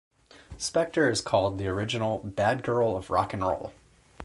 [0.57, 3.71] Spector is called the original "bad girl of rock and roll".